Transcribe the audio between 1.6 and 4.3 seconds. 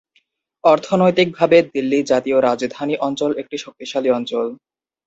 দিল্লী জাতীয় রাজধানী অঞ্চল একটি শক্তিশালী